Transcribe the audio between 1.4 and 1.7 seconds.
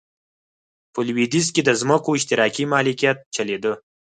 کې د